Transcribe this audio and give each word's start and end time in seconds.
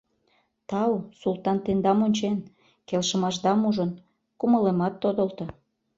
—Тау, 0.69 0.93
СултанТендам 1.19 1.99
ончен, 2.05 2.35
келшымашдам 2.87 3.59
ужын, 3.69 3.89
кумылемат 4.39 4.93
тодылто. 5.01 5.45